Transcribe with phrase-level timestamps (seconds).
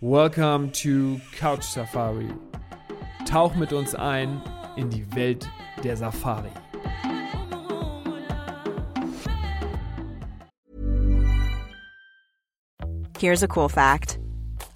[0.00, 2.28] Welcome to Couch Safari.
[3.24, 4.42] Tauch mit uns ein
[4.76, 5.48] in die Welt
[5.82, 6.50] der Safari.
[13.18, 14.18] Here's a cool fact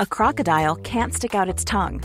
[0.00, 2.02] a crocodile can't stick out its tongue.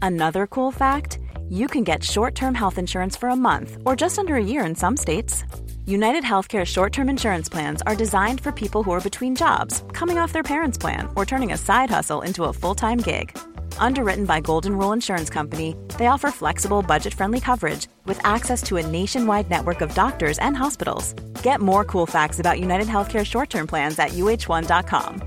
[0.00, 1.18] Another cool fact
[1.50, 4.64] you can get short term health insurance for a month or just under a year
[4.64, 5.44] in some states.
[5.86, 10.16] United Healthcare short term insurance plans are designed for people who are between jobs, coming
[10.18, 13.36] off their parents' plan, or turning a side hustle into a full time gig.
[13.78, 18.78] Underwritten by Golden Rule Insurance Company, they offer flexible, budget friendly coverage with access to
[18.78, 21.12] a nationwide network of doctors and hospitals.
[21.42, 25.22] Get more cool facts about United Healthcare short term plans at uh1.com.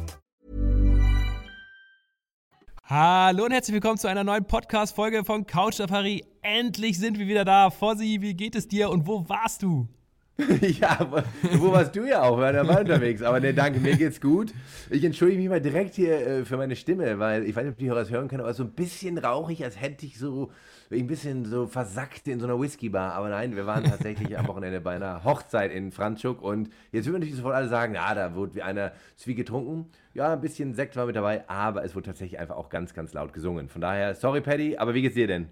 [2.89, 6.25] Hallo und herzlich willkommen zu einer neuen Podcast-Folge von Couch Safari.
[6.41, 7.69] Endlich sind wir wieder da.
[7.69, 9.87] Fossi, wie geht es dir und wo warst du?
[10.79, 10.99] ja,
[11.53, 12.37] wo warst du ja auch?
[12.37, 13.23] Waren ja unterwegs.
[13.23, 14.53] Aber ne, danke, mir geht's gut.
[14.91, 17.77] Ich entschuldige mich mal direkt hier äh, für meine Stimme, weil ich weiß nicht, ob
[17.79, 20.51] die Hörer es hören können, aber so ein bisschen rauchig, als hätte ich so
[20.91, 23.13] ein bisschen so versackt in so einer Whiskybar.
[23.13, 27.19] Aber nein, wir waren tatsächlich am Wochenende bei einer Hochzeit in Franschuk und jetzt würden
[27.19, 29.89] natürlich sofort alle sagen, ja, da wurde wie einer Zwie getrunken.
[30.13, 33.11] Ja, ein bisschen Sekt war mit dabei, aber es wurde tatsächlich einfach auch ganz, ganz
[33.13, 33.69] laut gesungen.
[33.69, 35.49] Von daher, sorry Paddy, aber wie geht's dir denn?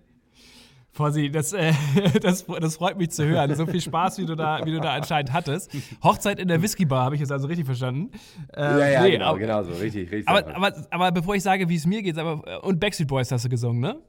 [0.95, 1.73] Fossi, das, äh,
[2.21, 3.53] das, das freut mich zu hören.
[3.53, 5.69] So viel Spaß, wie du da, wie du da anscheinend hattest.
[6.01, 8.11] Hochzeit in der Whiskybar, habe ich jetzt also richtig verstanden.
[8.53, 10.29] Ähm, ja, ja, nee, genau, aber, genau so, richtig, richtig.
[10.29, 13.43] Aber, aber, aber, bevor ich sage, wie es mir geht, aber, und Backstreet Boys hast
[13.43, 13.99] du gesungen, ne?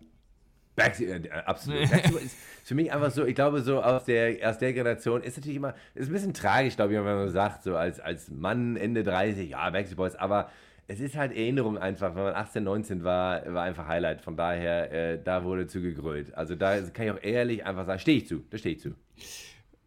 [0.77, 1.91] Backstreet, äh, absolut.
[1.91, 5.37] Backstreet ist für mich einfach so, ich glaube, so aus der, aus der Generation ist
[5.37, 8.77] natürlich immer, ist ein bisschen tragisch, glaube ich, wenn man sagt, so als, als Mann
[8.77, 10.51] Ende 30, ja, Backstreet Boys, aber
[10.89, 14.21] es ist halt Erinnerung einfach, wenn man 18, 19 war, war einfach Highlight.
[14.21, 16.35] Von daher, äh, da wurde zu gegrölt.
[16.35, 18.95] Also da kann ich auch ehrlich einfach sagen, stehe ich zu, da stehe ich zu.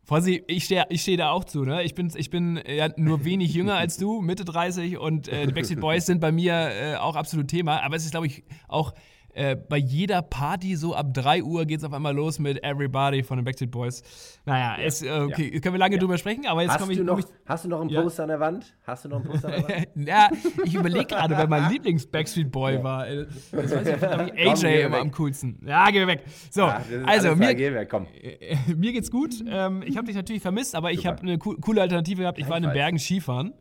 [0.03, 1.63] Fossi, ich stehe ich steh da auch zu.
[1.63, 1.83] Ne?
[1.83, 5.53] Ich bin, ich bin ja nur wenig jünger als du, Mitte 30 und äh, die
[5.53, 7.81] Backstreet Boys sind bei mir äh, auch absolut Thema.
[7.83, 8.93] Aber es ist, glaube ich, auch
[9.33, 13.23] äh, bei jeder Party so ab 3 Uhr geht es auf einmal los mit Everybody
[13.23, 14.03] von den Backstreet Boys.
[14.45, 15.59] Naja, ja, es, äh, okay, ja.
[15.59, 15.99] können wir lange ja.
[15.99, 17.25] drüber sprechen, aber jetzt komme ich, noch, ich.
[17.45, 18.75] Hast du noch ein Poster an der Wand?
[18.83, 19.87] Hast du noch ein Poster an der Wand?
[20.07, 20.29] ja,
[20.63, 23.05] ich überlege gerade, wer mein Lieblings-Backstreet Boy war.
[23.07, 25.59] Das weiß ich, AJ Komm, immer am coolsten.
[25.65, 26.23] Ja, geh weg.
[26.49, 26.63] So,
[27.05, 27.91] also, mir, weg,
[28.75, 29.35] mir geht's gut.
[29.47, 30.99] Ähm, ich habe dich natürlich vermisst, aber Super.
[30.99, 32.39] ich habe eine coole Alternative gehabt.
[32.39, 33.53] Ich war in den Bergen Skifahren.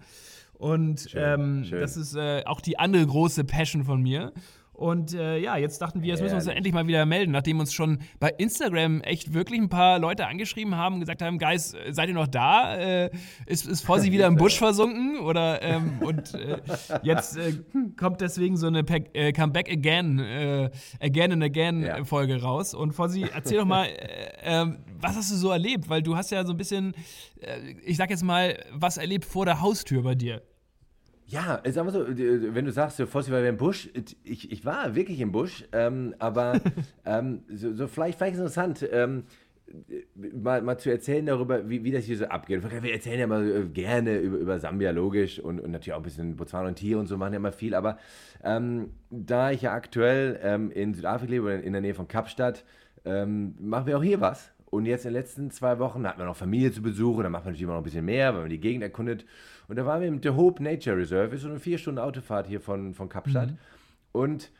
[0.58, 1.80] Und schön, ähm, schön.
[1.80, 4.32] das ist äh, auch die andere große Passion von mir.
[4.78, 7.58] Und äh, ja, jetzt dachten wir, jetzt müssen wir uns endlich mal wieder melden, nachdem
[7.58, 11.74] uns schon bei Instagram echt wirklich ein paar Leute angeschrieben haben und gesagt haben, Guys,
[11.90, 12.76] seid ihr noch da?
[12.76, 13.10] Äh,
[13.46, 15.18] ist, ist Fossi wieder im Busch versunken?
[15.18, 16.58] Oder ähm, und äh,
[17.02, 17.54] jetzt äh,
[17.98, 22.04] kommt deswegen so eine Pack, äh, Comeback Again, äh, Again and Again ja.
[22.04, 22.72] Folge raus.
[22.72, 23.88] Und Fossi, erzähl doch mal,
[24.44, 25.88] ähm, was hast du so erlebt?
[25.88, 26.94] Weil du hast ja so ein bisschen,
[27.84, 30.40] ich sag jetzt mal, was erlebt vor der Haustür bei dir.
[31.30, 33.90] Ja, sag mal so, wenn du sagst, Fossi war im Busch,
[34.24, 36.58] ich, ich war wirklich im Busch, ähm, aber
[37.04, 39.24] ähm, so, so, vielleicht, vielleicht interessant, ähm,
[40.14, 42.62] mal, mal zu erzählen darüber, wie, wie das hier so abgeht.
[42.82, 46.04] Wir erzählen ja mal äh, gerne über, über Sambia, logisch, und, und natürlich auch ein
[46.04, 47.98] bisschen Botswana und Tier und so machen ja immer viel, aber
[48.42, 52.64] ähm, da ich ja aktuell ähm, in Südafrika lebe, in der Nähe von Kapstadt,
[53.04, 54.50] ähm, machen wir auch hier was.
[54.70, 57.32] Und jetzt in den letzten zwei Wochen hatten wir noch Familie zu Besuch und dann
[57.32, 59.24] macht man natürlich immer noch ein bisschen mehr, weil man die Gegend erkundet.
[59.68, 62.46] Und da waren wir im The Hope Nature Reserve, ist so eine vier Stunden Autofahrt
[62.46, 63.50] hier von, von Kapstadt.
[63.50, 63.58] Mhm.
[64.12, 64.50] Und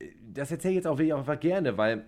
[0.00, 2.04] äh, das erzähle ich jetzt auch wirklich einfach gerne, weil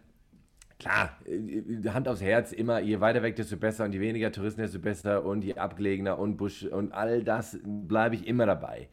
[0.78, 4.60] klar, äh, Hand aufs Herz, immer je weiter weg, desto besser und je weniger Touristen,
[4.60, 8.88] desto besser und je abgelegener und Busch und all das bleibe ich immer dabei.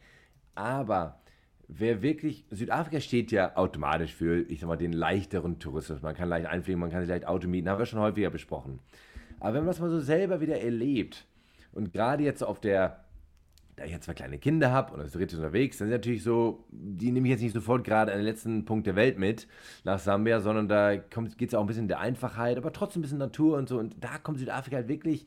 [0.54, 1.20] Aber
[1.68, 6.02] wer wirklich, Südafrika steht ja automatisch für, ich sag mal, den leichteren Tourismus.
[6.02, 8.80] Man kann leicht einfliegen, man kann sich leicht Auto mieten, haben wir schon häufiger besprochen.
[9.40, 11.26] Aber wenn man das mal so selber wieder erlebt
[11.72, 13.04] und gerade jetzt auf der,
[13.76, 16.64] da ich jetzt zwei kleine Kinder habe und das dritte unterwegs, dann ist natürlich so,
[16.70, 19.46] die nehme ich jetzt nicht sofort gerade an den letzten Punkt der Welt mit
[19.84, 23.18] nach Sambia, sondern da geht es auch ein bisschen der Einfachheit, aber trotzdem ein bisschen
[23.18, 23.78] Natur und so.
[23.78, 25.26] Und da kommt Südafrika halt wirklich,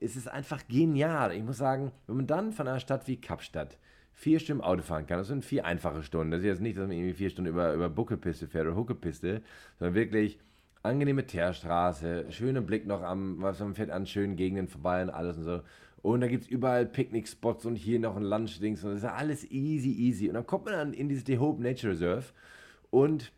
[0.00, 1.32] es ist einfach genial.
[1.32, 3.76] Ich muss sagen, wenn man dann von einer Stadt wie Kapstadt
[4.14, 5.18] vier Stunden Auto fahren kann.
[5.18, 6.30] Das sind vier einfache Stunden.
[6.30, 9.42] Das ist jetzt nicht, dass man irgendwie vier Stunden über, über Buckelpiste fährt oder Huckepiste,
[9.78, 10.38] sondern wirklich
[10.82, 15.36] angenehme Teerstraße, schöner Blick noch am, was man fährt an schönen Gegenden vorbei und alles
[15.36, 15.60] und so.
[16.02, 19.48] Und da gibt es überall Picknickspots und hier noch ein Lunchdings und das ist alles
[19.50, 20.28] easy, easy.
[20.28, 22.24] Und dann kommt man dann in dieses The Hope Nature Reserve
[22.90, 23.32] und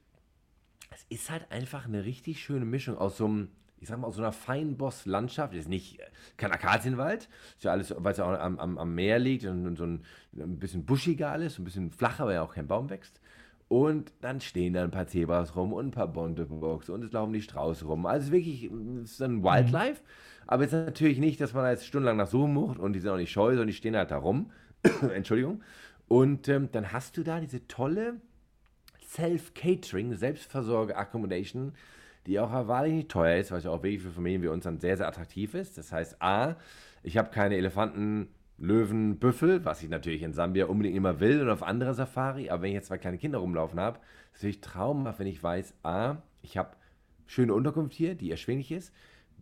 [0.91, 3.49] es ist halt einfach eine richtig schöne Mischung aus so einem
[3.85, 5.99] ich sag mal, aus so einer Feinboss-Landschaft, ist nicht
[6.39, 9.77] kein Akazienwald, ist ja alles, weil es ja auch am, am, am, Meer liegt und,
[9.77, 13.21] so ein, ein, bisschen buschiger alles, ein bisschen flacher, weil ja auch kein Baum wächst.
[13.69, 17.35] Und dann stehen da ein paar Zebras rum und ein paar Bontebox und es laufen
[17.35, 18.07] die Strauße rum.
[18.07, 18.71] Also wirklich,
[19.03, 20.34] es ist ein Wildlife, mhm.
[20.47, 23.11] Aber ist natürlich nicht, dass man da jetzt stundenlang nach suchen muss und die sind
[23.11, 24.51] auch nicht scheu, sondern die stehen halt da rum.
[25.15, 25.63] Entschuldigung.
[26.09, 28.17] Und ähm, dann hast du da diese tolle
[29.09, 31.73] Self-Catering, Selbstversorge-Accommodation,
[32.27, 34.81] die auch wahrlich nicht teuer ist, was ja auch wirklich für Familien wie uns dann
[34.81, 35.79] sehr, sehr attraktiv ist.
[35.79, 36.57] Das heißt, A,
[37.03, 41.51] ich habe keine Elefanten, Löwen, Büffel, was ich natürlich in Sambia unbedingt immer will und
[41.51, 43.99] auf andere Safari, aber wenn ich jetzt zwei kleine Kinder rumlaufen habe,
[44.33, 46.71] ist es natürlich traumhaft, wenn ich weiß, A, ich habe
[47.27, 48.93] schöne Unterkunft hier, die erschwinglich ist,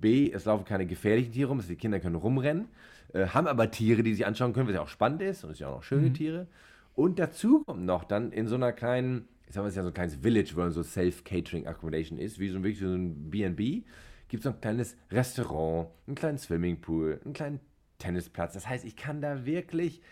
[0.03, 2.69] B, es laufen keine gefährlichen Tiere rum, also die Kinder können rumrennen,
[3.15, 5.59] äh, haben aber Tiere, die sie anschauen können, was ja auch spannend ist und es
[5.59, 6.15] sind ja auch noch schöne mhm.
[6.15, 6.47] Tiere.
[6.95, 9.83] Und dazu kommt noch dann in so einer kleinen, ich sag mal, es ist ja
[9.83, 13.83] so ein kleines Village, wo so Self-Catering Accommodation ist, wie so, wirklich so ein B&B,
[14.29, 17.61] gibt es noch ein kleines Restaurant, einen kleinen Swimmingpool, einen kleinen
[17.99, 18.53] Tennisplatz.
[18.55, 20.03] Das heißt, ich kann da wirklich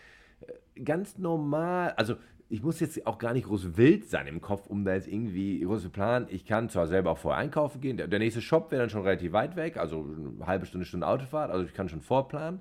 [0.41, 2.15] äh, ganz normal, also
[2.51, 5.61] ich muss jetzt auch gar nicht groß wild sein im Kopf, um da jetzt irgendwie
[5.61, 6.27] groß zu planen.
[6.29, 7.95] Ich kann zwar selber auch vorher einkaufen gehen.
[7.95, 11.07] Der, der nächste Shop wäre dann schon relativ weit weg, also eine halbe Stunde, Stunde
[11.07, 11.49] Autofahrt.
[11.49, 12.59] Also ich kann schon vorplanen.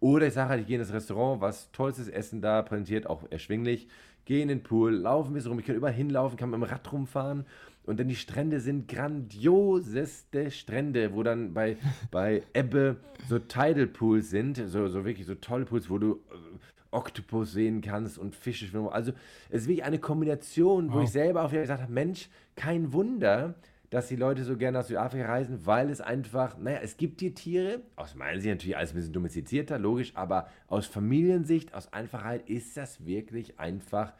[0.00, 3.24] Oder ich sage halt, ich gehe in das Restaurant, was tollstes Essen da präsentiert, auch
[3.30, 3.88] erschwinglich.
[4.24, 5.60] Gehe in den Pool, laufe ein bisschen rum.
[5.60, 7.44] Ich kann überall hinlaufen, kann mit dem Rad rumfahren.
[7.84, 11.76] Und dann die Strände sind grandioseste Strände, wo dann bei,
[12.10, 12.96] bei Ebbe
[13.28, 17.82] so Tidal Pools sind, so, so wirklich so tolle Pools, wo du äh, Oktopus sehen
[17.82, 18.88] kannst und Fische schwimmen.
[18.88, 19.12] Also
[19.50, 23.54] es ist wirklich eine Kombination, wo ich selber auch wieder gesagt habe, Mensch, kein Wunder,
[23.90, 27.34] dass die Leute so gerne nach Südafrika reisen, weil es einfach, naja, es gibt die
[27.34, 32.48] Tiere, aus meiner Sicht natürlich alles ein bisschen domestizierter, logisch, aber aus Familiensicht, aus Einfachheit
[32.48, 34.12] ist das wirklich einfach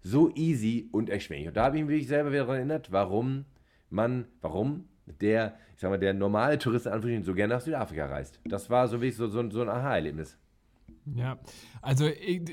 [0.00, 1.48] so easy und erschwinglich.
[1.48, 3.44] Und da habe ich mich selber wieder daran erinnert, warum
[3.90, 4.88] man, warum
[5.20, 6.88] der, ich sag mal, der normale Tourist
[7.22, 8.40] so gerne nach Südafrika reist.
[8.44, 10.38] Das war so wirklich so, so, so ein Aha-Erlebnis.
[11.16, 11.38] Ja,
[11.80, 12.08] also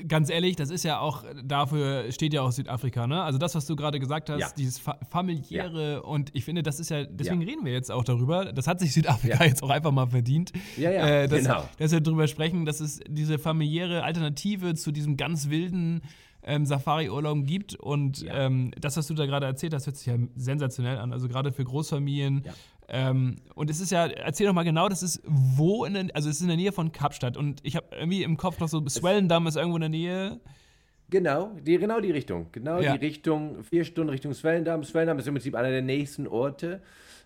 [0.08, 3.22] ganz ehrlich, das ist ja auch, dafür steht ja auch Südafrika, ne?
[3.22, 4.48] Also das, was du gerade gesagt hast, ja.
[4.56, 5.98] dieses fa familiäre ja.
[6.00, 7.48] und ich finde, das ist ja, deswegen ja.
[7.48, 10.52] reden wir jetzt auch darüber, das hat sich Südafrika jetzt auch einfach mal verdient.
[10.76, 11.68] Ja, ja, äh, dass, genau.
[11.78, 16.02] Dass wir darüber sprechen, dass es diese familiäre Alternative zu diesem ganz wilden
[16.42, 17.74] ähm, Safari-Urlauben gibt.
[17.76, 18.46] Und ja.
[18.46, 21.12] ähm, das, was du da gerade erzählt hast, hört sich ja sensationell an.
[21.12, 22.44] Also gerade für Großfamilien.
[22.92, 26.28] Ähm, und es ist ja, erzähl doch mal genau, das ist wo in der, also
[26.28, 27.36] es ist in der Nähe von Kapstadt.
[27.36, 30.40] Und ich habe irgendwie im Kopf noch so, Swellendam ist irgendwo in der Nähe.
[31.10, 32.46] Genau, die, genau die Richtung.
[32.52, 32.96] Genau ja.
[32.96, 34.84] die Richtung, vier Stunden Richtung Swellendam.
[34.84, 36.80] Swellendam ist im Prinzip einer der nächsten Orte.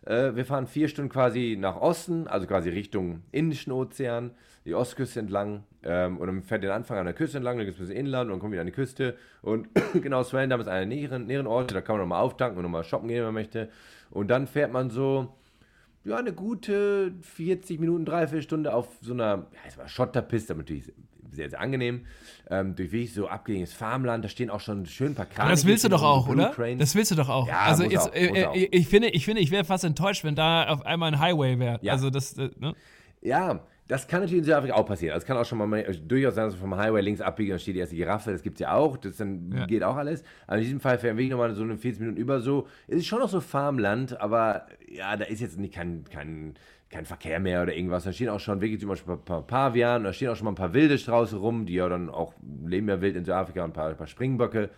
[0.07, 4.31] Äh, wir fahren vier Stunden quasi nach Osten, also quasi Richtung Indischen Ozean,
[4.65, 5.65] die Ostküste entlang.
[5.83, 8.07] Ähm, und dann fährt den Anfang an der Küste entlang, dann gibt es ein bisschen
[8.07, 9.17] Inland und dann wir wieder an die Küste.
[9.43, 9.69] Und
[10.03, 12.85] genau, Swellendam ist einer der näheren, näheren Orte, da kann man nochmal auftanken und nochmal
[12.85, 13.69] shoppen gehen, wenn man möchte.
[14.11, 15.35] Und dann fährt man so
[16.05, 20.93] ja, eine gute 40 Minuten, dreiviertel Stunde auf so einer, ja, es war Schotterpiste, natürlich
[21.33, 22.07] sehr, sehr angenehm.
[22.51, 25.53] Ähm, durch wirklich so abgelegenes Farmland, da stehen auch schon schön ein paar Kraniche.
[25.53, 26.51] das willst du doch auch, oder?
[26.51, 26.79] Cranes.
[26.79, 27.49] Das willst du doch auch.
[27.49, 30.35] Ja, also jetzt, auch, äh, äh ich finde, ich, finde, ich wäre fast enttäuscht, wenn
[30.35, 31.79] da auf einmal ein Highway wäre.
[31.83, 31.93] Ja.
[31.93, 32.75] Also das, äh, ne?
[33.23, 35.15] Ja, das kann natürlich in Südafrika auch passieren.
[35.15, 37.61] Das kann auch schon mal äh, durchaus sein, dass du vom Highway links abbiegen und
[37.61, 38.33] steht die erste Giraffe.
[38.33, 38.97] Das gibt es ja auch.
[38.97, 39.67] Das dann ja.
[39.67, 40.25] geht auch alles.
[40.47, 42.67] Aber in diesem Fall fähren wir nochmal so eine 40 Minuten über so.
[42.89, 46.55] Es ist schon noch so Farmland, aber ja, da ist jetzt nicht kein, kein,
[46.89, 48.05] kein Verkehr mehr oder irgendwas.
[48.05, 50.53] Da stehen auch schon wirklich zum Beispiel ein paar Pavian, da stehen auch schon mal
[50.53, 52.33] ein paar wilde Strauße rum, die ja dann auch
[52.65, 54.71] leben ja wild in Südafrika und ein paar, ein paar Springböcke.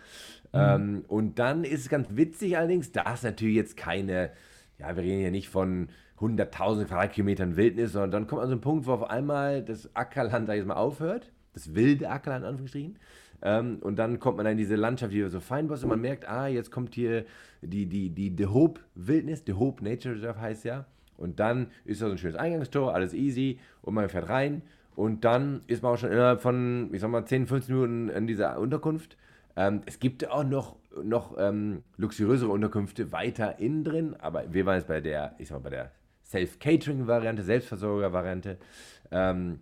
[0.51, 0.59] Mhm.
[0.59, 4.31] Ähm, und dann ist es ganz witzig allerdings, da ist natürlich jetzt keine,
[4.79, 5.87] ja, wir reden ja nicht von
[6.19, 10.47] 100.000 Quadratkilometern Wildnis, sondern dann kommt man so ein Punkt, wo auf einmal das Ackerland,
[10.47, 11.31] sag ich jetzt mal, aufhört.
[11.53, 12.99] Das wilde Ackerland, in Anführungsstrichen.
[13.41, 16.47] Ähm, und dann kommt man in diese Landschaft, wie so Feinbosse, und man merkt, ah,
[16.47, 17.25] jetzt kommt hier
[17.61, 20.85] die, die, die, die Hope Wildnis, The Hope Nature Reserve heißt ja.
[21.17, 24.63] Und dann ist da so ein schönes Eingangstor, alles easy, und man fährt rein.
[24.95, 28.25] Und dann ist man auch schon innerhalb von, ich sag mal, 10, 15 Minuten in
[28.25, 29.17] dieser Unterkunft.
[29.55, 34.75] Ähm, es gibt auch noch, noch ähm, luxuriösere Unterkünfte weiter innen drin, aber wir waren
[34.75, 35.91] jetzt bei der, ich sag mal, bei der
[36.29, 38.57] Self-Catering-Variante, Selbstversorger-Variante.
[39.11, 39.59] Ähm,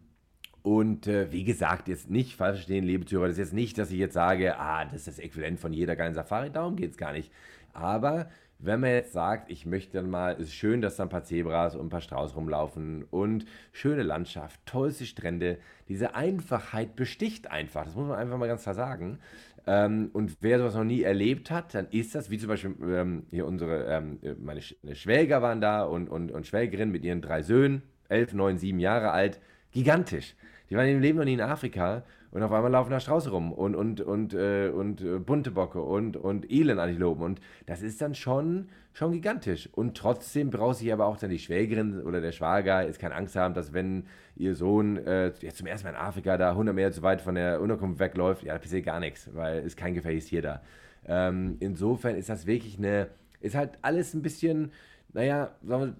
[0.63, 3.91] und äh, wie gesagt, jetzt nicht falsch verstehen, liebe Zuhörer, das ist jetzt nicht, dass
[3.91, 6.97] ich jetzt sage, ah, das ist das Äquivalent von jeder geilen Safari, darum geht es
[6.97, 7.31] gar nicht.
[7.73, 11.09] Aber wenn man jetzt sagt, ich möchte dann mal, es ist schön, dass da ein
[11.09, 15.57] paar Zebras und ein paar Strauß rumlaufen und schöne Landschaft, tollste Strände,
[15.87, 19.19] diese Einfachheit besticht einfach, das muss man einfach mal ganz klar sagen.
[19.67, 23.23] Ähm, und wer sowas noch nie erlebt hat, dann ist das, wie zum Beispiel ähm,
[23.31, 27.41] hier unsere, ähm, meine Sch Schwäger waren da und, und, und Schwägerin mit ihren drei
[27.41, 29.39] Söhnen, elf, neun, sieben Jahre alt,
[29.71, 30.35] gigantisch.
[30.69, 32.03] Die waren im Leben noch nie in Afrika
[32.35, 35.81] und auf einmal laufen da Strauße rum und, und, und, äh, und äh, bunte Bocke
[35.81, 37.23] und, und Elenantilopen.
[37.23, 39.69] Und das ist dann schon, schon gigantisch.
[39.71, 43.37] Und trotzdem braucht sich aber auch dann die Schwägerin oder der Schwager jetzt keine Angst
[43.37, 46.91] haben, dass wenn ihr Sohn äh, jetzt zum ersten Mal in Afrika da 100 Meter
[46.91, 50.27] zu weit von der Unterkunft wegläuft, ja, da passiert gar nichts, weil ist kein gefährliches
[50.27, 50.61] Tier da.
[51.07, 53.07] Ähm, insofern ist das wirklich eine,
[53.39, 54.73] ist halt alles ein bisschen
[55.13, 55.51] naja,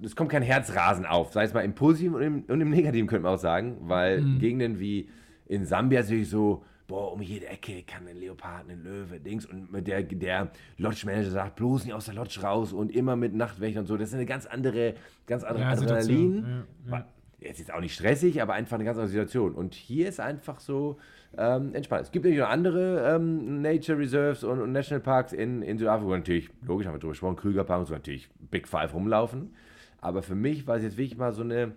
[0.03, 3.07] es kommt kein Herzrasen auf, sei es mal im Positiven und im, und im Negativen,
[3.07, 4.39] könnte man auch sagen, weil mhm.
[4.39, 5.07] Gegenden wie
[5.47, 9.45] in Sambia natürlich so boah, um jede Ecke kann ein Leopard, ein Löwe, Dings.
[9.45, 13.81] Und der, der Lodge-Manager sagt, bloß nicht aus der Lodge raus und immer mit Nachtwächtern
[13.81, 13.97] und so.
[13.97, 16.65] Das ist eine ganz andere, ganz andere ja, Adrenalin.
[16.87, 17.07] Ja, ja.
[17.39, 19.53] Jetzt ist auch nicht stressig, aber einfach eine ganz andere Situation.
[19.53, 20.97] Und hier ist einfach so
[21.37, 22.03] ähm, entspannt.
[22.03, 26.49] Es gibt natürlich noch andere ähm, Nature Reserves und, und Nationalparks in, in Südafrika, natürlich,
[26.65, 29.53] logisch haben wir drüber gesprochen, Krügerpark und so natürlich Big Five rumlaufen.
[29.99, 31.73] Aber für mich war es jetzt wirklich mal so eine,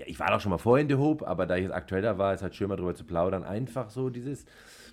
[0.00, 2.00] ja, ich war doch schon mal vorher in The Hope, aber da ich jetzt aktuell
[2.00, 3.44] da war, ist halt schön mal drüber zu plaudern.
[3.44, 4.46] Einfach so dieses,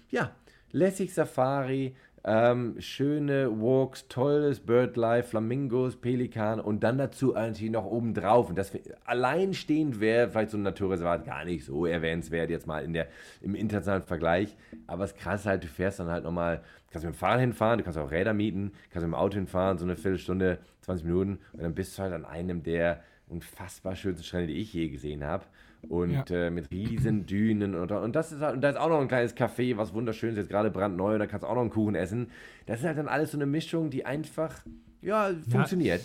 [0.09, 0.31] ja,
[0.73, 1.95] lässig Safari,
[2.25, 8.49] ähm, schöne Walks, tolles Birdlife, Flamingos, Pelikan und dann dazu eigentlich noch oben drauf.
[8.49, 8.73] Und das
[9.05, 13.07] alleinstehend wäre vielleicht so ein Naturreservat gar nicht so erwähnenswert jetzt mal in der,
[13.39, 14.57] im internationalen Vergleich.
[14.87, 17.77] Aber es ist krass halt, du fährst dann halt nochmal, kannst mit dem Fahrrad hinfahren,
[17.77, 21.39] du kannst auch Räder mieten, kannst mit dem Auto hinfahren, so eine Viertelstunde, 20 Minuten
[21.53, 25.23] und dann bist du halt an einem der unfassbar schönsten Strände, die ich je gesehen
[25.23, 25.45] habe
[25.89, 26.47] und ja.
[26.47, 29.07] äh, mit riesen Dünen und, und das ist halt, und da ist auch noch ein
[29.07, 31.95] kleines Café, was wunderschön ist, jetzt gerade brandneu, da kannst du auch noch einen Kuchen
[31.95, 32.31] essen.
[32.65, 34.63] Das ist halt dann alles so eine Mischung, die einfach,
[35.01, 36.01] ja, funktioniert.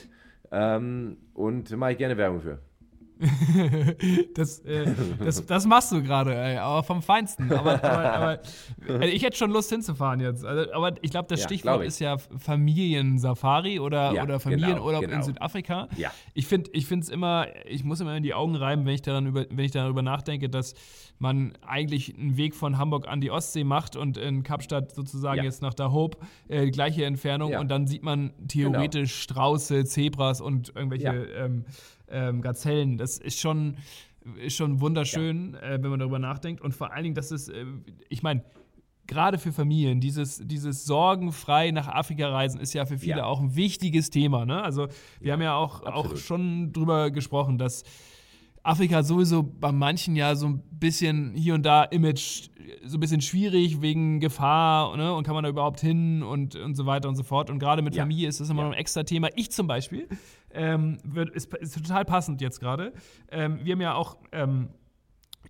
[0.50, 0.76] Ja.
[0.76, 2.58] Ähm, und mache ich gerne Werbung für.
[4.34, 7.52] das, äh, das, das, machst du gerade, aber vom Feinsten.
[7.52, 8.40] Aber, aber, aber
[8.88, 10.44] also ich hätte schon Lust hinzufahren jetzt.
[10.44, 15.02] Also, aber ich glaube, das ja, Stichwort glaub ist ja Familiensafari oder, ja, oder Familienurlaub
[15.02, 15.16] genau, genau.
[15.16, 15.88] in Südafrika.
[15.96, 16.10] Ja.
[16.34, 19.46] Ich finde es immer, ich muss immer in die Augen reiben, wenn ich, daran über,
[19.48, 20.74] wenn ich darüber nachdenke, dass
[21.18, 25.44] man eigentlich einen Weg von Hamburg an die Ostsee macht und in Kapstadt sozusagen ja.
[25.44, 29.34] jetzt nach der Hope äh, die gleiche Entfernung und dann sieht man theoretisch genau.
[29.34, 31.64] Strauße, Zebras und irgendwelche ähm,
[32.12, 32.98] ähm, Gazellen.
[32.98, 33.76] Das ist schon,
[34.36, 35.74] ist schon wunderschön, ja.
[35.74, 36.60] äh, wenn man darüber nachdenkt.
[36.60, 37.64] Und vor allen Dingen, dass es, äh,
[38.08, 38.44] ich meine,
[39.06, 43.24] gerade für Familien, dieses, dieses sorgenfrei nach Afrika reisen ist ja für viele ja.
[43.24, 44.46] auch ein wichtiges Thema.
[44.46, 44.62] Ne?
[44.62, 44.88] Also
[45.20, 47.84] wir ja, haben ja auch, auch schon drüber gesprochen, dass
[48.62, 52.48] Afrika sowieso bei manchen ja so ein bisschen hier und da Image
[52.84, 55.12] so ein bisschen schwierig wegen Gefahr ne?
[55.14, 57.50] und kann man da überhaupt hin und, und so weiter und so fort.
[57.50, 58.02] Und gerade mit ja.
[58.02, 58.68] Familie ist das immer ja.
[58.68, 59.28] noch ein extra Thema.
[59.34, 60.08] Ich zum Beispiel,
[60.52, 62.92] ähm, wird, ist, ist, total passend jetzt gerade.
[63.30, 64.68] Ähm, wir haben ja auch ähm,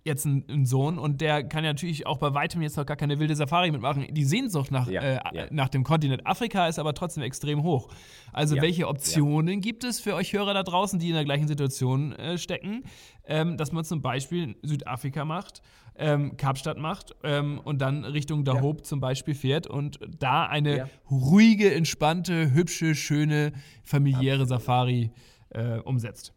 [0.03, 3.19] jetzt einen, Sohn und der kann ja natürlich auch bei weitem jetzt noch gar keine
[3.19, 4.05] wilde Safari mitmachen.
[4.11, 5.45] Die Sehnsucht nach, ja, äh, ja.
[5.51, 7.89] nach dem Kontinent Afrika ist aber trotzdem extrem hoch.
[8.31, 11.47] Also ja, welche Optionen gibt es für euch Hörer da draußen, die in der gleichen
[11.47, 12.83] Situation äh, stecken,
[13.25, 15.61] ähm, dass man zum Beispiel Südafrika macht,
[15.95, 21.73] ähm, Kapstadt macht ähm, und dann Richtung Dahop zum Beispiel fährt und da eine ruhige,
[21.73, 25.11] entspannte, hübsche, schöne, familiäre Safari
[25.49, 26.33] äh, umsetzt.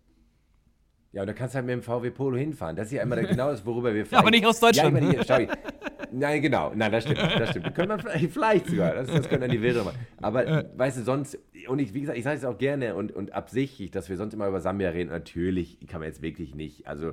[1.13, 2.77] Ja, und da kannst du halt mit dem VW Polo hinfahren.
[2.77, 4.19] Das ist ja immer genau das, worüber wir fahren.
[4.19, 5.01] Ja, aber nicht aus Deutschland.
[5.01, 5.49] Ja, ich meine,
[6.13, 6.73] Nein, genau.
[6.75, 7.19] Nein, das stimmt.
[7.19, 7.75] Das stimmt.
[7.75, 8.95] Können wir vielleicht, vielleicht sogar.
[8.95, 9.99] Das, das können dann die Wilder machen.
[10.23, 10.65] Aber äh.
[10.77, 13.91] weißt du, sonst, und ich, wie gesagt, ich sage es auch gerne und, und absichtlich,
[13.91, 15.11] dass wir sonst immer über Sambia reden.
[15.11, 16.87] Natürlich kann man jetzt wirklich nicht.
[16.87, 17.13] Also,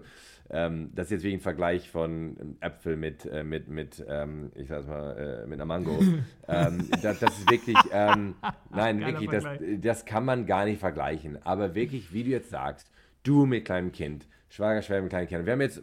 [0.49, 4.87] ähm, das ist jetzt wegen Vergleich von Äpfel mit, äh, mit, mit ähm, ich sag's
[4.87, 5.99] mal, äh, mit einer Mango.
[6.47, 8.35] ähm, das, das, ist wirklich, ähm,
[8.69, 9.45] nein, Geiler wirklich, das,
[9.79, 11.39] das kann man gar nicht vergleichen.
[11.43, 12.92] Aber wirklich, wie du jetzt sagst,
[13.23, 15.45] du mit kleinem Kind, Schwager, Schwager mit kleinen Kindern.
[15.45, 15.81] Wir haben jetzt,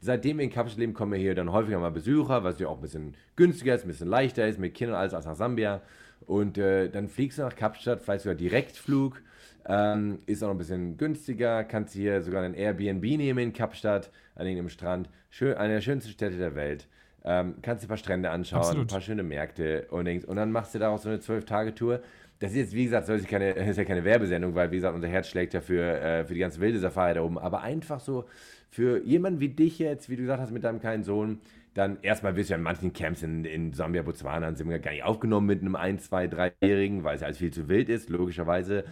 [0.00, 2.82] seitdem wir in Kapstadt leben, kommen hier dann häufiger mal Besucher, was ja auch ein
[2.82, 5.80] bisschen günstiger ist, ein bisschen leichter ist mit Kindern als, als nach Sambia.
[6.26, 9.22] Und äh, dann fliegst du nach Kapstadt, vielleicht sogar Direktflug,
[9.66, 14.10] ähm, ist auch noch ein bisschen günstiger, kannst hier sogar ein Airbnb nehmen in Kapstadt,
[14.34, 15.08] an irgendeinem Strand.
[15.30, 16.86] Schön, eine der schönsten Städte der Welt.
[17.24, 18.84] Ähm, kannst dir ein paar Strände anschauen, Absolut.
[18.84, 22.02] ein paar schöne Märkte und, und dann machst du daraus so eine 12-Tage-Tour
[22.42, 25.06] das ist jetzt, wie gesagt, soll keine, ist ja keine Werbesendung, weil, wie gesagt, unser
[25.06, 27.38] Herz schlägt ja für, äh, für die ganze wilde Safari da oben.
[27.38, 28.24] Aber einfach so
[28.68, 31.40] für jemanden wie dich jetzt, wie du gesagt hast, mit deinem kleinen Sohn,
[31.74, 34.90] dann erstmal wirst du ja in manchen Camps in, in Sambia, Botswana, sind wir gar
[34.90, 38.10] nicht aufgenommen mit einem 1, 2, 3-Jährigen, weil es ja alles viel zu wild ist.
[38.10, 38.86] Logischerweise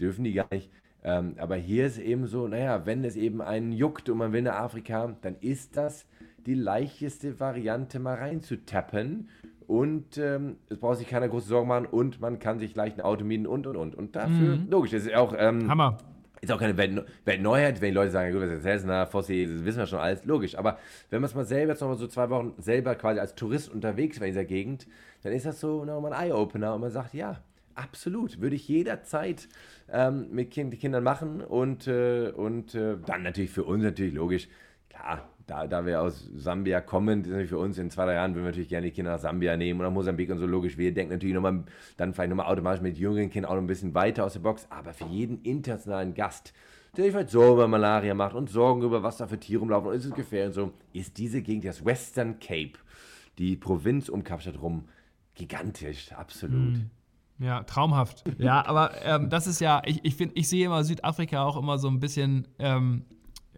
[0.00, 0.68] dürfen die gar nicht.
[1.04, 4.42] Ähm, aber hier ist eben so, naja, wenn es eben einen juckt und man will
[4.42, 6.06] nach Afrika, dann ist das
[6.46, 9.28] die leichteste Variante, mal reinzutappen
[9.66, 13.04] und ähm, es braucht sich keiner große Sorgen machen und man kann sich leicht ein
[13.04, 13.94] Auto mieten und und und.
[13.94, 14.68] Und dafür, mhm.
[14.70, 15.34] logisch, das ist auch.
[15.36, 15.98] Ähm, Hammer.
[16.42, 19.48] Ist auch keine Welt Weltneuheit, wenn die Leute sagen, gut, was erzählst du na, Fossi,
[19.50, 20.56] das wissen wir schon alles, logisch.
[20.56, 23.72] Aber wenn man es mal selber jetzt nochmal so zwei Wochen selber quasi als Tourist
[23.72, 24.86] unterwegs war in dieser Gegend,
[25.22, 27.40] dann ist das so nochmal ein Eye-Opener und man sagt, ja,
[27.74, 29.48] absolut, würde ich jederzeit
[29.90, 34.48] ähm, mit kind, Kindern machen und, äh, und äh, dann natürlich für uns natürlich logisch,
[34.90, 38.34] klar, da, da wir aus Sambia kommen, ist natürlich für uns in zwei, drei Jahren,
[38.34, 40.76] würden wir natürlich gerne die Kinder nach Sambia nehmen oder Mosambik und so logisch.
[40.76, 41.64] Wir denken natürlich nochmal,
[41.96, 44.66] dann vielleicht nochmal automatisch mit jüngeren Kindern auch noch ein bisschen weiter aus der Box.
[44.70, 46.52] Aber für jeden internationalen Gast,
[46.96, 49.90] der sich vielleicht Sorgen über Malaria macht und Sorgen über, was da für Tiere rumlaufen
[49.90, 52.72] und ist es gefährlich und so, ist diese Gegend, das Western Cape,
[53.38, 54.88] die Provinz um Kapstadt rum,
[55.34, 56.78] gigantisch, absolut.
[56.78, 56.90] Mm.
[57.38, 58.24] Ja, traumhaft.
[58.38, 61.78] ja, aber ähm, das ist ja, ich, ich finde, ich sehe immer Südafrika auch immer
[61.78, 63.04] so ein bisschen ähm,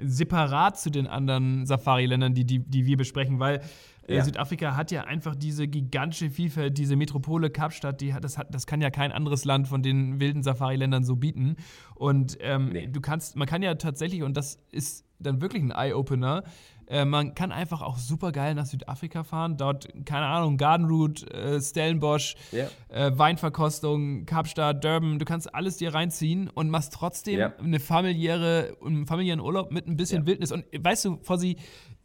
[0.02, 3.60] separat zu den anderen Safari-Ländern, die, die, die wir besprechen, weil
[4.08, 4.24] Äh, ja.
[4.24, 8.66] Südafrika hat ja einfach diese gigantische Vielfalt, diese Metropole Kapstadt, die hat, das, hat, das
[8.66, 11.56] kann ja kein anderes Land von den wilden Safari-Ländern so bieten.
[11.94, 12.86] Und ähm, nee.
[12.86, 16.44] du kannst, man kann ja tatsächlich, und das ist dann wirklich ein Eye-Opener,
[16.88, 19.56] äh, man kann einfach auch super geil nach Südafrika fahren.
[19.56, 22.68] Dort, keine Ahnung, Garden Route, äh, Stellenbosch, yeah.
[22.88, 25.18] äh, Weinverkostung, Kapstadt, Durban.
[25.18, 27.54] Du kannst alles dir reinziehen und machst trotzdem yeah.
[27.58, 30.26] eine familiäre, einen familiären Urlaub mit ein bisschen yeah.
[30.26, 30.50] Wildnis.
[30.50, 31.56] Und weißt du, Fossi,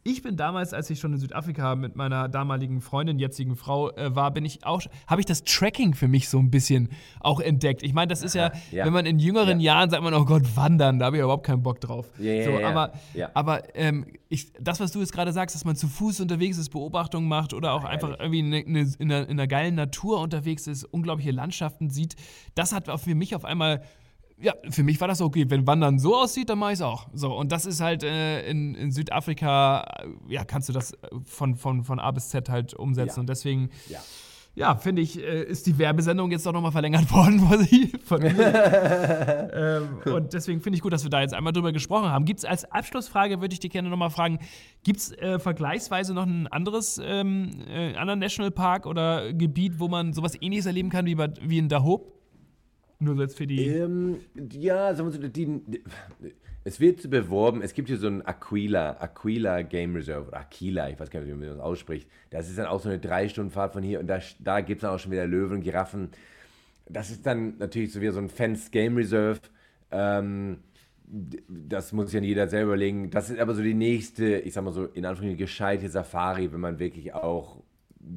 [0.04, 4.14] ich bin damals, als ich schon in Südafrika mit meiner damaligen Freundin, jetzigen Frau äh,
[4.14, 7.82] war, bin ich auch, habe ich das Tracking für mich so ein bisschen auch entdeckt.
[7.82, 9.74] Ich meine, das ist ja, ja, wenn man in jüngeren ja.
[9.74, 12.10] Jahren sagt man, oh Gott, wandern, da habe ich überhaupt keinen Bock drauf.
[12.18, 12.92] Ja, so, aber
[13.32, 16.68] aber ähm, ich, das, was du jetzt gerade sagst, dass man zu Fuß unterwegs ist,
[16.68, 20.66] Beobachtungen macht oder auch einfach irgendwie in, eine, in, einer, in einer geilen Natur unterwegs
[20.66, 22.14] ist, unglaubliche Landschaften sieht,
[22.54, 23.82] das hat für mich auf einmal
[24.44, 25.46] ja, für mich war das okay.
[25.48, 27.08] Wenn Wandern so aussieht, dann mache ich es auch.
[27.14, 30.96] So, und das ist halt äh, in, in, Südafrika, äh, ja, kannst du das äh,
[31.24, 33.16] von, von, von A bis Z halt umsetzen.
[33.16, 33.20] Ja.
[33.20, 34.00] Und deswegen, ja,
[34.54, 37.40] ja finde ich, äh, ist die Werbesendung jetzt doch nochmal verlängert worden
[38.04, 38.30] von mir.
[40.04, 42.26] ähm, und deswegen finde ich gut, dass wir da jetzt einmal drüber gesprochen haben.
[42.26, 44.40] Gibt es als Abschlussfrage, würde ich dich gerne nochmal fragen,
[44.82, 50.12] gibt es äh, vergleichsweise noch ein anderes, ähm, äh, anderen Nationalpark oder Gebiet, wo man
[50.12, 52.23] sowas ähnliches erleben kann wie, bei, wie in Dahob?
[53.04, 53.66] Nur jetzt für die.
[53.66, 54.18] Ähm,
[54.52, 55.82] ja, sagen wir so, die,
[56.64, 60.98] es wird beworben, es gibt hier so ein Aquila, Aquila Game Reserve, oder Aquila, ich
[60.98, 62.08] weiß gar nicht, wie man das ausspricht.
[62.30, 64.94] Das ist dann auch so eine Drei-Stunden-Fahrt von hier und da, da gibt es dann
[64.94, 66.08] auch schon wieder Löwen Giraffen.
[66.88, 69.40] Das ist dann natürlich so wie so ein Fenced Game Reserve.
[69.90, 70.60] Ähm,
[71.06, 73.10] das muss ja jeder selber überlegen.
[73.10, 76.60] Das ist aber so die nächste, ich sag mal so, in Anführungszeichen gescheite Safari, wenn
[76.60, 77.62] man wirklich auch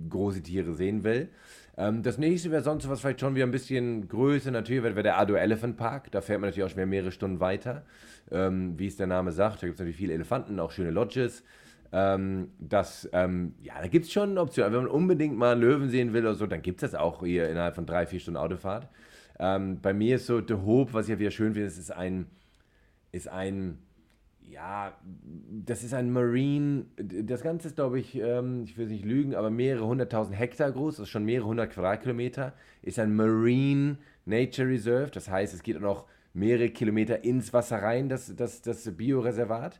[0.09, 1.29] große Tiere sehen will.
[1.77, 4.51] Ähm, das nächste wäre sonst was vielleicht schon wieder ein bisschen größer.
[4.51, 6.11] Natürlich wäre der Ado Elephant Park.
[6.11, 7.83] Da fährt man natürlich auch schon mehrere Stunden weiter.
[8.31, 11.43] Ähm, wie es der Name sagt, da gibt es natürlich viele Elefanten, auch schöne Lodges.
[11.91, 14.65] Ähm, das, ähm, ja, da gibt es schon eine Option.
[14.73, 17.23] Wenn man unbedingt mal einen Löwen sehen will oder so, dann gibt es das auch
[17.23, 18.89] hier innerhalb von drei, vier Stunden Autofahrt.
[19.39, 22.25] Ähm, bei mir ist so The Hope, was ich ja wieder schön finde, ist ein,
[23.11, 23.77] ist ein
[24.51, 24.97] ja,
[25.65, 29.49] das ist ein Marine, das Ganze ist, glaube ich, ähm, ich will nicht lügen, aber
[29.49, 35.11] mehrere hunderttausend Hektar groß, das ist schon mehrere hundert Quadratkilometer, ist ein Marine Nature Reserve,
[35.11, 39.79] das heißt, es geht auch noch mehrere Kilometer ins Wasser rein, das, das, das Bioreservat.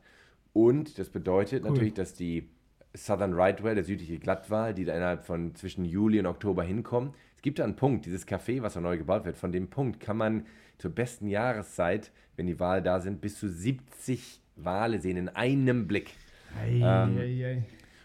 [0.54, 1.72] Und das bedeutet cool.
[1.72, 2.50] natürlich, dass die
[2.96, 7.14] Southern Right Whale, der südliche Glattwal, die da innerhalb von zwischen Juli und Oktober hinkommen,
[7.36, 10.00] es gibt da einen Punkt, dieses Café, was da neu gebaut wird, von dem Punkt
[10.00, 10.48] kann man
[10.80, 15.88] zur besten Jahreszeit, wenn die Wale da sind, bis zu 70 Wale sehen in einem
[15.88, 16.12] Blick.
[16.60, 17.64] Ei, ähm, ei, ei.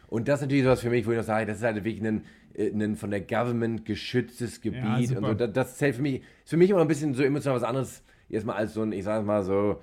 [0.08, 2.04] Und das ist natürlich sowas für mich, wo ich noch sage, das ist halt wirklich
[2.04, 2.24] ein,
[2.58, 5.10] ein von der Government geschütztes Gebiet.
[5.10, 5.34] Ja, und so.
[5.34, 8.02] das, das zählt für mich, ist für mich immer ein bisschen so emotional was anderes,
[8.28, 9.82] erstmal als so ein, ich sage mal so,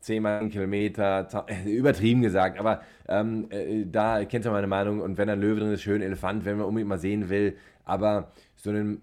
[0.00, 1.26] 10 mal Kilometer,
[1.66, 5.72] übertrieben gesagt, aber ähm, äh, da kennst du meine Meinung und wenn da Löwe drin
[5.72, 7.56] ist, schön, Elefant, wenn man unbedingt mal sehen will,
[7.90, 9.00] aber so einen,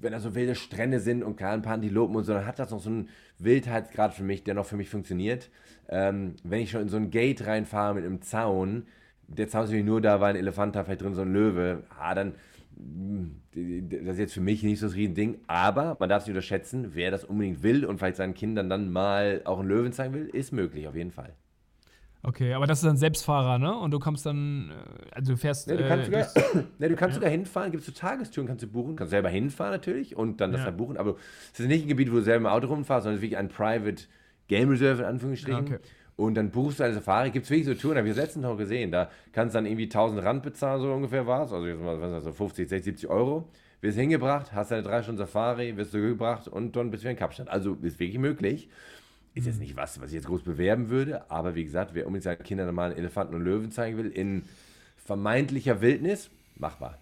[0.00, 2.58] wenn da so wilde Strände sind und klar ein paar Antilopen und so, dann hat
[2.58, 5.50] das noch so einen Wildheitsgrad für mich, der noch für mich funktioniert.
[5.88, 8.86] Ähm, wenn ich schon in so ein Gate reinfahre mit einem Zaun,
[9.26, 11.84] der Zaun ist natürlich nur da, weil ein Elefant da vielleicht drin so ein Löwe,
[11.98, 12.34] ah, dann
[12.80, 16.94] das ist jetzt für mich nicht so das Riesending, aber man darf es nicht unterschätzen,
[16.94, 20.28] wer das unbedingt will und vielleicht seinen Kindern dann mal auch einen Löwen zeigen will,
[20.28, 21.34] ist möglich, auf jeden Fall.
[22.22, 23.76] Okay, aber das ist dann Selbstfahrer, ne?
[23.76, 25.68] Und du kommst dann, äh, also du fährst.
[25.68, 27.20] Ne, du kannst, äh, sogar, ne, du kannst ja.
[27.20, 30.50] sogar hinfahren, gibt es so Tagestouren, kannst du buchen, kannst selber hinfahren natürlich und dann
[30.50, 30.66] das ja.
[30.66, 31.16] da buchen, aber
[31.52, 33.38] es ist nicht ein Gebiet, wo du selber im Auto rumfährst, sondern es ist wirklich
[33.38, 34.04] ein Private
[34.48, 35.64] Game Reserve in Anführungsstrichen.
[35.66, 35.78] Okay.
[36.16, 38.42] Und dann buchst du eine Safari, gibt es wirklich so Touren, habe ich das letzten
[38.42, 41.64] Tag gesehen, da kannst du dann irgendwie 1000 Rand bezahlen, so ungefähr war es, also
[41.64, 43.48] jetzt mal, was das, so 50, 60, 70 Euro,
[43.80, 47.16] wirst hingebracht, hast eine drei Stunden Safari, wirst du gebracht und dann bist du in
[47.16, 47.48] Kapstadt.
[47.48, 48.68] Also ist wirklich möglich.
[49.38, 52.24] Ist jetzt nicht was, was ich jetzt groß bewerben würde, aber wie gesagt, wer unbedingt
[52.24, 54.42] seinen Kindern mal einen Elefanten und Löwen zeigen will, in
[54.96, 56.98] vermeintlicher Wildnis, machbar.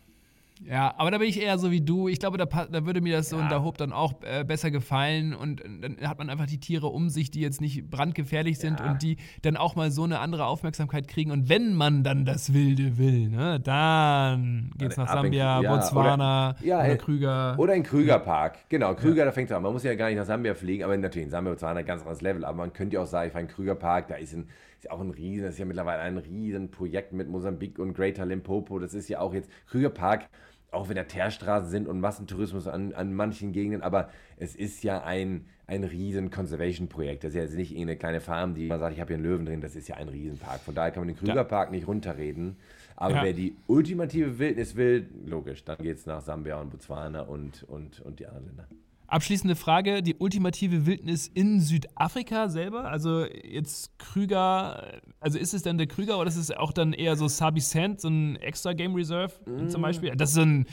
[0.65, 2.09] Ja, aber da bin ich eher so wie du.
[2.09, 3.43] Ich glaube, da, da würde mir das so ja.
[3.43, 5.35] in der Hope dann auch äh, besser gefallen.
[5.35, 8.81] Und äh, dann hat man einfach die Tiere um sich, die jetzt nicht brandgefährlich sind
[8.81, 8.91] ja.
[8.91, 11.31] und die dann auch mal so eine andere Aufmerksamkeit kriegen.
[11.31, 16.67] Und wenn man dann das Wilde will, ne, dann geht's nach Sambia, ja, Botswana, oder,
[16.67, 17.55] ja, oder Krüger.
[17.59, 18.69] Oder in Krügerpark.
[18.71, 19.63] Genau, Krüger, da fängt es an.
[19.63, 22.01] Man muss ja gar nicht nach Sambia fliegen, aber natürlich in Sambia, Botswana ein ganz
[22.01, 22.45] anderes Level.
[22.45, 24.91] Aber man könnte ja auch sagen, ich fahre in Krügerpark, da ist ein ist ja
[24.93, 28.79] auch ein riesen, das ist ja mittlerweile ein riesen Projekt mit Mosambik und Greater Limpopo.
[28.79, 30.29] Das ist ja auch jetzt Krügerpark
[30.77, 35.03] auch wenn da Teerstraßen sind und Massentourismus an, an manchen Gegenden, aber es ist ja
[35.03, 37.25] ein, ein riesen Conservation-Projekt.
[37.25, 39.25] Das ist ja jetzt nicht irgendeine kleine Farm, die man sagt, ich habe hier einen
[39.25, 40.61] Löwen drin, das ist ja ein Riesenpark.
[40.61, 41.77] Von daher kann man den Krügerpark ja.
[41.77, 42.57] nicht runterreden.
[42.95, 43.25] Aber ja.
[43.25, 48.01] wer die ultimative Wildnis will, logisch, dann geht es nach Sambia und Botswana und, und,
[48.01, 48.69] und die anderen Länder.
[49.09, 52.87] Abschließende Frage: Die ultimative Wildnis in Südafrika selber?
[52.87, 57.17] Also jetzt Krüger, also ist es denn der Krüger oder ist es auch dann eher
[57.17, 59.69] so Sabi Sand, so ein extra Game Reserve mm.
[59.69, 60.15] zum Beispiel?
[60.17, 60.67] Das ist so ein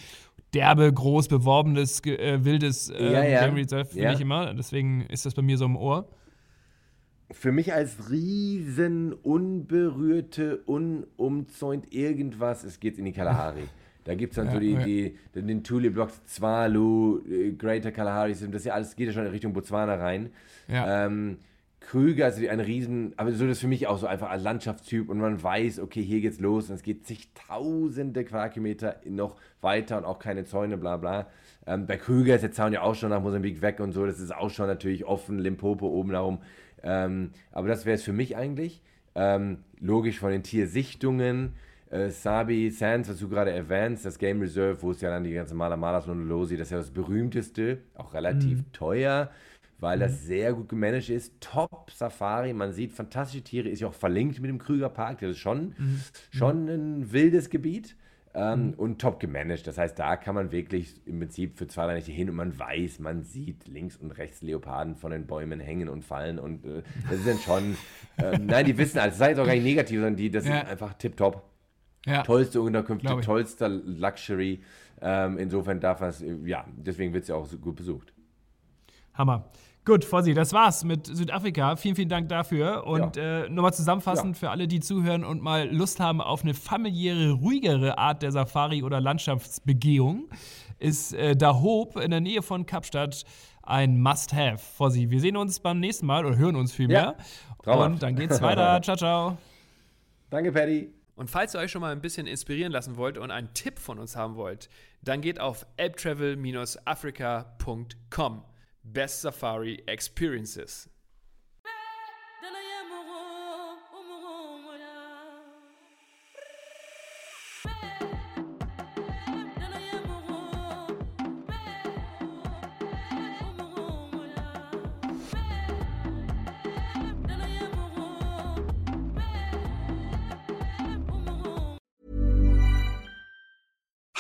[0.54, 3.46] derbe, groß beworbenes, äh, wildes äh, ja, ja.
[3.46, 4.14] Game Reserve, finde ja.
[4.14, 4.54] ich immer.
[4.54, 6.08] Deswegen ist das bei mir so im Ohr.
[7.32, 13.64] Für mich als riesen, unberührte, unumzäunt irgendwas, es geht in die Kalahari.
[14.04, 14.84] Da gibt es dann ja, so die, ja.
[14.84, 19.54] die, den Thule-Blocks, Zwalu, äh, Greater Kalahari, das ja alles geht ja schon in Richtung
[19.54, 20.30] Botswana rein.
[20.68, 21.06] Ja.
[21.06, 21.38] Ähm,
[21.80, 25.10] Krüger, also ein riesen, aber so das ist für mich auch so einfach ein Landschaftstyp
[25.10, 30.06] und man weiß, okay, hier geht's los und es geht zigtausende Quadratkilometer noch weiter und
[30.06, 31.28] auch keine Zäune, bla bla.
[31.68, 34.20] Ähm, bei Krüger ist der Zaun ja auch schon nach Mosambik weg und so, das
[34.20, 36.40] ist auch schon natürlich offen, Limpopo oben darum.
[36.84, 38.82] Ähm, aber das wäre es für mich eigentlich.
[39.16, 41.54] Ähm, logisch von den Tiersichtungen,
[41.94, 45.34] äh, Sabi Sands, was du gerade erwähnst, das Game Reserve, wo es ja dann die
[45.34, 48.72] ganze Maler Malers und Losi, das ist ja das berühmteste, auch relativ mhm.
[48.74, 49.30] teuer,
[49.80, 50.02] weil mhm.
[50.02, 51.40] das sehr gut gemanagt ist.
[51.40, 55.38] Top Safari, man sieht fantastische Tiere, ist ja auch verlinkt mit dem Krügerpark, das ist
[55.38, 56.02] schon, mhm.
[56.32, 57.96] schon ein wildes Gebiet.
[58.36, 58.74] Ähm, mhm.
[58.74, 59.68] Und top gemanagt.
[59.68, 62.58] Das heißt, da kann man wirklich im Prinzip für zwei, drei Nächte hin und man
[62.58, 66.40] weiß, man sieht links und rechts Leoparden von den Bäumen hängen und fallen.
[66.40, 67.78] Und äh, das ist dann schon,
[68.18, 70.48] äh, nein, die wissen, also das sei jetzt auch gar nicht negativ, sondern die, das
[70.48, 70.62] ja.
[70.62, 71.53] ist einfach tipptopp.
[72.06, 72.24] Ja.
[72.24, 74.62] Tollste Unterkünfte, tollster Luxury.
[75.02, 78.14] Ähm, insofern darf man es, ja, deswegen wird es ja auch so gut besucht.
[79.14, 79.46] Hammer.
[79.86, 81.76] Gut, Fossi, das war's mit Südafrika.
[81.76, 82.88] Vielen, vielen Dank dafür.
[82.88, 83.44] Und ja.
[83.44, 84.40] äh, nochmal zusammenfassend ja.
[84.40, 88.84] für alle, die zuhören und mal Lust haben auf eine familiäre, ruhigere Art der Safari-
[88.84, 90.30] oder Landschaftsbegehung,
[90.80, 93.26] ist äh, Dahob in der Nähe von Kapstadt
[93.62, 94.60] ein Must-Have.
[94.60, 97.16] Fossi, wir sehen uns beim nächsten Mal oder hören uns vielmehr.
[97.66, 97.74] Ja.
[97.74, 98.82] Und dann geht's weiter.
[98.84, 99.38] ciao, ciao.
[100.30, 101.03] Danke, Paddy.
[101.16, 104.00] Und falls ihr euch schon mal ein bisschen inspirieren lassen wollt und einen Tipp von
[104.00, 104.70] uns haben wollt,
[105.02, 108.44] dann geht auf elbtravel-africa.com.
[108.84, 110.90] Best Safari Experiences.